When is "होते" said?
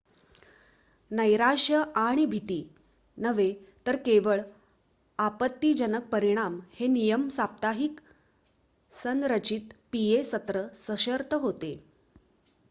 11.33-11.73